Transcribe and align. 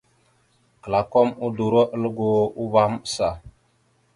Klakom 0.83 1.27
udoróalgo 1.47 2.29
uvah 2.63 2.87
maɓəsa. 2.91 3.27